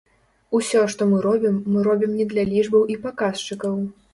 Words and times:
Усё, 0.59 0.79
што 0.93 1.07
мы 1.11 1.19
робім, 1.27 1.59
мы 1.73 1.85
робім 1.89 2.17
не 2.23 2.27
для 2.35 2.49
лічбаў 2.55 2.87
і 2.95 2.99
паказчыкаў. 3.07 3.79